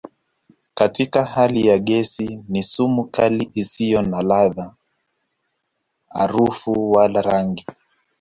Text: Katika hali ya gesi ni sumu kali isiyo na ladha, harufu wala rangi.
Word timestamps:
Katika 0.73 1.25
hali 1.25 1.67
ya 1.67 1.79
gesi 1.79 2.43
ni 2.49 2.63
sumu 2.63 3.03
kali 3.03 3.51
isiyo 3.53 4.01
na 4.01 4.21
ladha, 4.21 4.73
harufu 6.09 6.91
wala 6.91 7.21
rangi. 7.21 7.65